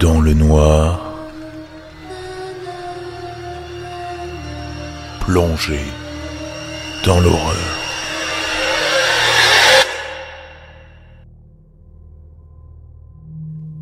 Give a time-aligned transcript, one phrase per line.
[0.00, 1.26] Dans le noir,
[5.20, 5.80] plongé
[7.04, 7.56] dans l'horreur.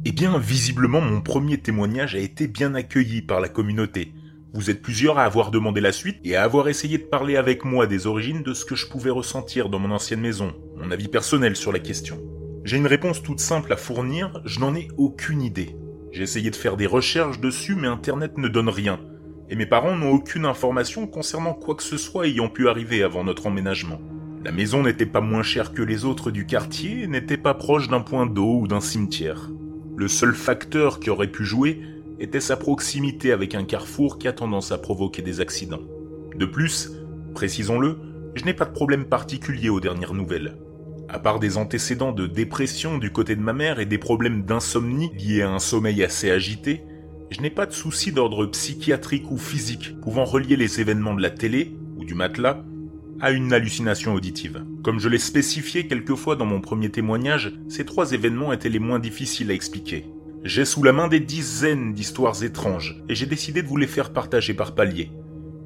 [0.07, 4.14] Eh bien, visiblement, mon premier témoignage a été bien accueilli par la communauté.
[4.55, 7.67] Vous êtes plusieurs à avoir demandé la suite et à avoir essayé de parler avec
[7.67, 11.09] moi des origines de ce que je pouvais ressentir dans mon ancienne maison, mon avis
[11.09, 12.18] personnel sur la question.
[12.64, 15.76] J'ai une réponse toute simple à fournir, je n'en ai aucune idée.
[16.16, 18.98] J'ai essayé de faire des recherches dessus, mais Internet ne donne rien.
[19.50, 23.22] Et mes parents n'ont aucune information concernant quoi que ce soit ayant pu arriver avant
[23.22, 24.00] notre emménagement.
[24.42, 27.89] La maison n'était pas moins chère que les autres du quartier et n'était pas proche
[27.89, 29.50] d'un point d'eau ou d'un cimetière.
[29.94, 31.82] Le seul facteur qui aurait pu jouer
[32.19, 35.84] était sa proximité avec un carrefour qui a tendance à provoquer des accidents.
[36.34, 36.92] De plus,
[37.34, 37.98] précisons-le,
[38.34, 40.56] je n'ai pas de problème particulier aux dernières nouvelles.
[41.17, 45.11] À part des antécédents de dépression du côté de ma mère et des problèmes d'insomnie
[45.14, 46.84] liés à un sommeil assez agité,
[47.31, 51.31] je n'ai pas de soucis d'ordre psychiatrique ou physique pouvant relier les événements de la
[51.31, 52.62] télé ou du matelas
[53.19, 54.62] à une hallucination auditive.
[54.84, 58.98] Comme je l'ai spécifié quelquefois dans mon premier témoignage, ces trois événements étaient les moins
[58.98, 60.05] difficiles à expliquer.
[60.45, 64.12] J'ai sous la main des dizaines d'histoires étranges, et j'ai décidé de vous les faire
[64.12, 65.12] partager par paliers,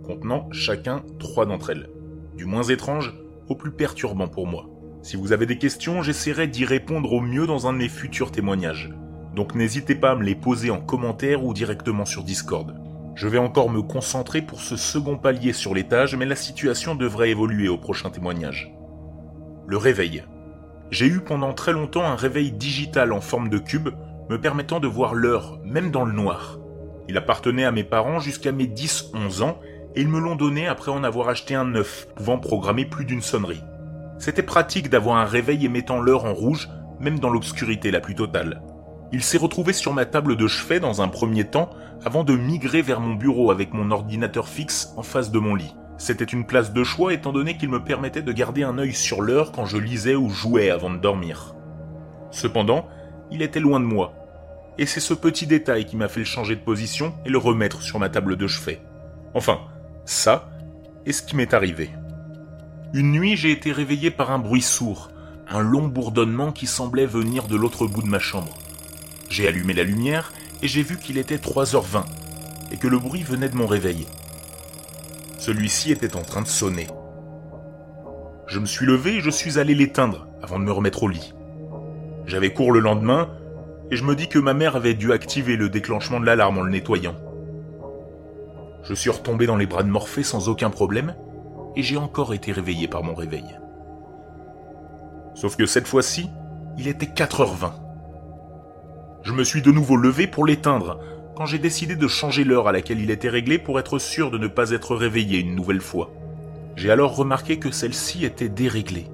[0.04, 1.90] contenant chacun trois d'entre elles,
[2.36, 3.12] du moins étrange
[3.48, 4.68] au plus perturbant pour moi.
[5.02, 8.32] Si vous avez des questions, j'essaierai d'y répondre au mieux dans un de mes futurs
[8.32, 8.90] témoignages.
[9.34, 12.74] Donc n'hésitez pas à me les poser en commentaire ou directement sur Discord.
[13.14, 17.30] Je vais encore me concentrer pour ce second palier sur l'étage, mais la situation devrait
[17.30, 18.72] évoluer au prochain témoignage.
[19.66, 20.24] Le réveil.
[20.90, 23.90] J'ai eu pendant très longtemps un réveil digital en forme de cube,
[24.28, 26.58] me permettant de voir l'heure, même dans le noir.
[27.08, 29.60] Il appartenait à mes parents jusqu'à mes 10-11 ans,
[29.94, 33.22] et ils me l'ont donné après en avoir acheté un neuf, pouvant programmer plus d'une
[33.22, 33.62] sonnerie.
[34.20, 36.68] C'était pratique d'avoir un réveil émettant l'heure en rouge,
[37.00, 38.62] même dans l'obscurité la plus totale.
[39.12, 41.70] Il s'est retrouvé sur ma table de chevet dans un premier temps,
[42.04, 45.74] avant de migrer vers mon bureau avec mon ordinateur fixe en face de mon lit.
[45.96, 49.22] C'était une place de choix étant donné qu'il me permettait de garder un œil sur
[49.22, 51.54] l'heure quand je lisais ou jouais avant de dormir.
[52.30, 52.86] Cependant,
[53.30, 54.12] il était loin de moi,
[54.76, 57.80] et c'est ce petit détail qui m'a fait le changer de position et le remettre
[57.80, 58.82] sur ma table de chevet.
[59.32, 59.60] Enfin,
[60.04, 60.50] ça
[61.06, 61.90] est ce qui m'est arrivé.
[62.92, 65.10] Une nuit, j'ai été réveillé par un bruit sourd,
[65.48, 68.58] un long bourdonnement qui semblait venir de l'autre bout de ma chambre.
[69.28, 72.02] J'ai allumé la lumière et j'ai vu qu'il était 3h20
[72.72, 74.08] et que le bruit venait de mon réveil.
[75.38, 76.88] Celui-ci était en train de sonner.
[78.48, 81.32] Je me suis levé et je suis allé l'éteindre avant de me remettre au lit.
[82.26, 83.30] J'avais cours le lendemain
[83.92, 86.62] et je me dis que ma mère avait dû activer le déclenchement de l'alarme en
[86.62, 87.14] le nettoyant.
[88.82, 91.14] Je suis retombé dans les bras de Morphée sans aucun problème,
[91.76, 93.58] et j'ai encore été réveillé par mon réveil.
[95.34, 96.28] Sauf que cette fois-ci,
[96.78, 97.72] il était 4h20.
[99.22, 100.98] Je me suis de nouveau levé pour l'éteindre,
[101.36, 104.38] quand j'ai décidé de changer l'heure à laquelle il était réglé pour être sûr de
[104.38, 106.10] ne pas être réveillé une nouvelle fois.
[106.76, 109.06] J'ai alors remarqué que celle-ci était déréglée.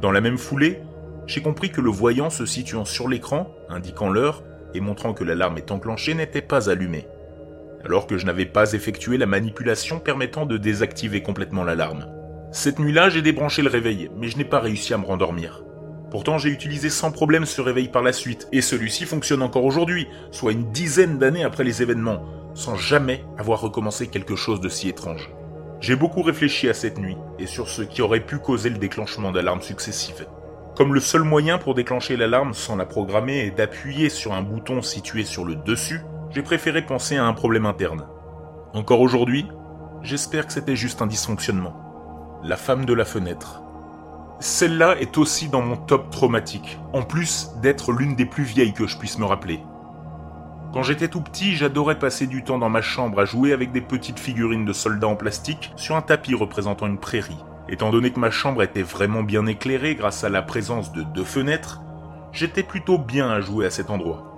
[0.00, 0.80] Dans la même foulée,
[1.26, 4.42] j'ai compris que le voyant se situant sur l'écran, indiquant l'heure
[4.74, 7.06] et montrant que l'alarme est enclenchée, n'était pas allumé,
[7.84, 12.06] alors que je n'avais pas effectué la manipulation permettant de désactiver complètement l'alarme.
[12.52, 15.64] Cette nuit-là, j'ai débranché le réveil, mais je n'ai pas réussi à me rendormir.
[16.10, 20.06] Pourtant, j'ai utilisé sans problème ce réveil par la suite, et celui-ci fonctionne encore aujourd'hui,
[20.30, 22.24] soit une dizaine d'années après les événements,
[22.54, 25.30] sans jamais avoir recommencé quelque chose de si étrange.
[25.80, 29.32] J'ai beaucoup réfléchi à cette nuit, et sur ce qui aurait pu causer le déclenchement
[29.32, 30.26] d'alarmes successives.
[30.76, 34.82] Comme le seul moyen pour déclencher l'alarme sans la programmer est d'appuyer sur un bouton
[34.82, 36.00] situé sur le dessus,
[36.34, 38.06] j'ai préféré penser à un problème interne.
[38.72, 39.46] Encore aujourd'hui,
[40.02, 42.40] j'espère que c'était juste un dysfonctionnement.
[42.42, 43.62] La femme de la fenêtre.
[44.40, 48.88] Celle-là est aussi dans mon top traumatique, en plus d'être l'une des plus vieilles que
[48.88, 49.60] je puisse me rappeler.
[50.72, 53.80] Quand j'étais tout petit, j'adorais passer du temps dans ma chambre à jouer avec des
[53.80, 57.44] petites figurines de soldats en plastique sur un tapis représentant une prairie.
[57.68, 61.24] Étant donné que ma chambre était vraiment bien éclairée grâce à la présence de deux
[61.24, 61.80] fenêtres,
[62.32, 64.33] j'étais plutôt bien à jouer à cet endroit.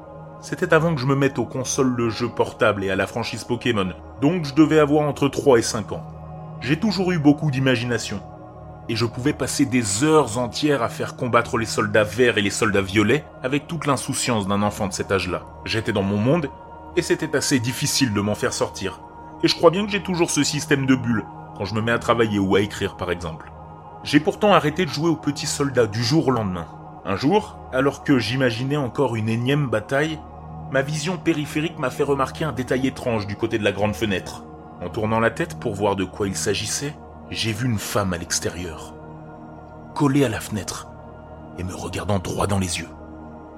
[0.48, 3.42] C'était avant que je me mette aux consoles de jeux portables et à la franchise
[3.42, 3.88] Pokémon,
[4.20, 6.06] donc je devais avoir entre 3 et 5 ans.
[6.60, 8.20] J'ai toujours eu beaucoup d'imagination,
[8.88, 12.50] et je pouvais passer des heures entières à faire combattre les soldats verts et les
[12.50, 15.42] soldats violets avec toute l'insouciance d'un enfant de cet âge-là.
[15.64, 16.48] J'étais dans mon monde,
[16.94, 19.00] et c'était assez difficile de m'en faire sortir.
[19.42, 21.24] Et je crois bien que j'ai toujours ce système de bulles,
[21.58, 23.50] quand je me mets à travailler ou à écrire par exemple.
[24.04, 26.66] J'ai pourtant arrêté de jouer aux petits soldats du jour au lendemain.
[27.04, 30.20] Un jour, alors que j'imaginais encore une énième bataille,
[30.70, 34.44] ma vision périphérique m'a fait remarquer un détail étrange du côté de la grande fenêtre.
[34.82, 36.94] En tournant la tête pour voir de quoi il s'agissait,
[37.30, 38.94] j'ai vu une femme à l'extérieur,
[39.94, 40.88] collée à la fenêtre
[41.58, 42.88] et me regardant droit dans les yeux.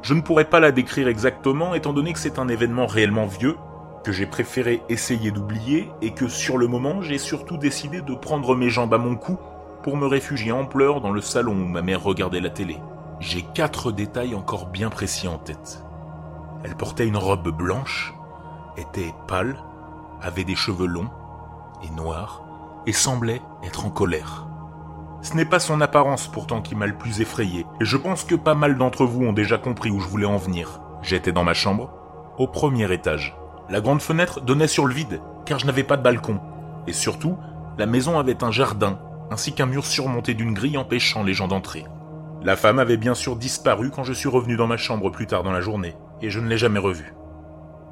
[0.02, 3.56] Je ne pourrais pas la décrire exactement étant donné que c'est un événement réellement vieux,
[4.04, 8.54] que j'ai préféré essayer d'oublier et que sur le moment j'ai surtout décidé de prendre
[8.54, 9.38] mes jambes à mon cou
[9.82, 12.78] pour me réfugier en pleurs dans le salon où ma mère regardait la télé.
[13.18, 15.82] J'ai quatre détails encore bien précis en tête.
[16.64, 18.14] Elle portait une robe blanche,
[18.76, 19.56] était pâle,
[20.20, 21.10] avait des cheveux longs
[21.82, 22.42] et noirs,
[22.86, 24.48] et semblait être en colère.
[25.22, 28.34] Ce n'est pas son apparence pourtant qui m'a le plus effrayé, et je pense que
[28.34, 30.80] pas mal d'entre vous ont déjà compris où je voulais en venir.
[31.02, 31.90] J'étais dans ma chambre,
[32.38, 33.36] au premier étage.
[33.68, 36.40] La grande fenêtre donnait sur le vide, car je n'avais pas de balcon.
[36.86, 37.36] Et surtout,
[37.78, 38.98] la maison avait un jardin,
[39.30, 41.84] ainsi qu'un mur surmonté d'une grille empêchant les gens d'entrer.
[42.42, 45.42] La femme avait bien sûr disparu quand je suis revenu dans ma chambre plus tard
[45.42, 47.14] dans la journée, et je ne l'ai jamais revue.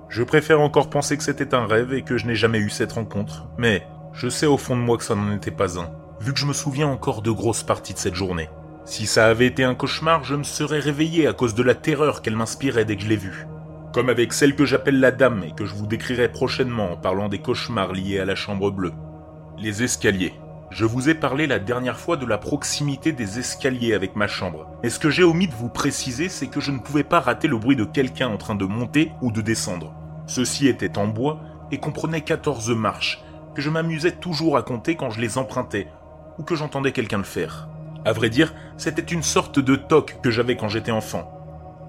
[0.09, 2.93] Je préfère encore penser que c'était un rêve et que je n'ai jamais eu cette
[2.93, 5.91] rencontre, mais je sais au fond de moi que ça n'en était pas un
[6.21, 8.49] vu que je me souviens encore de grosses parties de cette journée.
[8.85, 12.23] Si ça avait été un cauchemar, je me serais réveillé à cause de la terreur
[12.23, 13.47] qu'elle m'inspirait dès que je l'ai vue.
[13.93, 17.29] Comme avec celle que j'appelle la dame et que je vous décrirai prochainement en parlant
[17.29, 18.93] des cauchemars liés à la chambre bleue.
[19.59, 20.35] Les escaliers.
[20.71, 24.67] Je vous ai parlé la dernière fois de la proximité des escaliers avec ma chambre.
[24.83, 27.47] Et ce que j'ai omis de vous préciser, c'est que je ne pouvais pas rater
[27.47, 29.95] le bruit de quelqu'un en train de monter ou de descendre.
[30.27, 31.41] Ceci était en bois
[31.71, 33.23] et comprenait 14 marches,
[33.55, 35.87] que je m'amusais toujours à compter quand je les empruntais,
[36.37, 37.69] ou que j'entendais quelqu'un le faire.
[38.05, 41.33] À vrai dire, c'était une sorte de toc que j'avais quand j'étais enfant.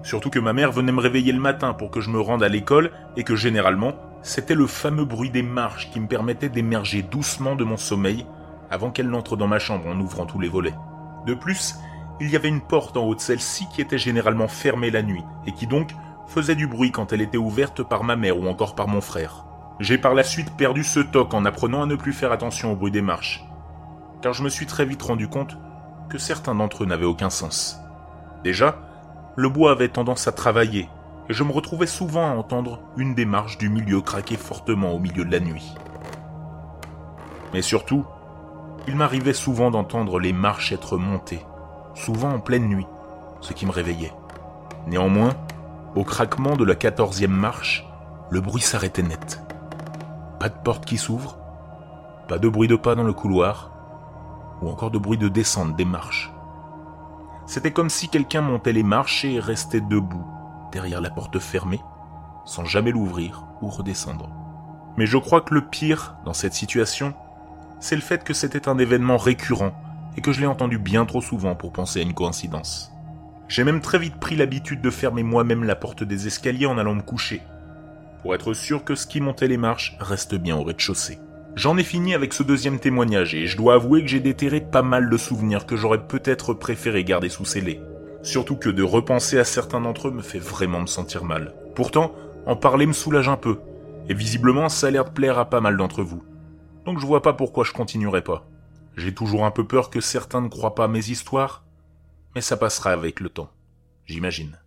[0.04, 2.48] Surtout que ma mère venait me réveiller le matin pour que je me rende à
[2.48, 7.56] l'école et que généralement, c'était le fameux bruit des marches qui me permettait d'émerger doucement
[7.56, 8.24] de mon sommeil
[8.70, 10.74] avant qu'elle n'entre dans ma chambre en ouvrant tous les volets.
[11.26, 11.76] De plus,
[12.20, 15.24] il y avait une porte en haut de celle-ci qui était généralement fermée la nuit
[15.46, 15.90] et qui donc
[16.26, 19.44] faisait du bruit quand elle était ouverte par ma mère ou encore par mon frère.
[19.80, 22.76] J'ai par la suite perdu ce toc en apprenant à ne plus faire attention au
[22.76, 23.44] bruit des marches
[24.20, 25.56] car je me suis très vite rendu compte
[26.08, 27.80] que certains d'entre eux n'avaient aucun sens.
[28.44, 28.78] Déjà,
[29.36, 30.88] le bois avait tendance à travailler,
[31.28, 34.98] et je me retrouvais souvent à entendre une des marches du milieu craquer fortement au
[34.98, 35.74] milieu de la nuit.
[37.52, 38.04] Mais surtout,
[38.88, 41.44] il m'arrivait souvent d'entendre les marches être montées,
[41.94, 42.86] souvent en pleine nuit,
[43.42, 44.14] ce qui me réveillait.
[44.86, 45.34] Néanmoins,
[45.94, 47.86] au craquement de la quatorzième marche,
[48.30, 49.42] le bruit s'arrêtait net.
[50.40, 51.36] Pas de porte qui s'ouvre,
[52.28, 53.72] pas de bruit de pas dans le couloir,
[54.62, 56.32] ou encore de bruit de descente des marches.
[57.44, 60.24] C'était comme si quelqu'un montait les marches et restait debout,
[60.72, 61.82] derrière la porte fermée,
[62.46, 64.30] sans jamais l'ouvrir ou redescendre.
[64.96, 67.12] Mais je crois que le pire dans cette situation,
[67.80, 69.74] c'est le fait que c'était un événement récurrent
[70.16, 72.92] et que je l'ai entendu bien trop souvent pour penser à une coïncidence.
[73.48, 76.94] J'ai même très vite pris l'habitude de fermer moi-même la porte des escaliers en allant
[76.94, 77.42] me coucher,
[78.22, 81.18] pour être sûr que ce qui montait les marches reste bien au rez-de-chaussée.
[81.54, 84.82] J'en ai fini avec ce deuxième témoignage et je dois avouer que j'ai déterré pas
[84.82, 87.80] mal de souvenirs que j'aurais peut-être préféré garder sous scellés.
[88.22, 91.54] Surtout que de repenser à certains d'entre eux me fait vraiment me sentir mal.
[91.74, 92.12] Pourtant,
[92.46, 93.58] en parler me soulage un peu,
[94.08, 96.22] et visiblement ça a l'air de plaire à pas mal d'entre vous.
[96.84, 98.46] Donc je vois pas pourquoi je continuerai pas.
[98.96, 101.64] J'ai toujours un peu peur que certains ne croient pas mes histoires,
[102.34, 103.50] mais ça passera avec le temps,
[104.06, 104.58] j'imagine.